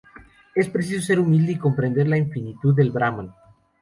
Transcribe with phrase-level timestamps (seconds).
[0.55, 3.31] Es preciso ser humilde y comprender la infinitud del Brahman.